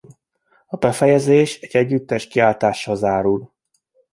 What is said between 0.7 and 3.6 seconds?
befejezés egy együttes kiáltással zárul.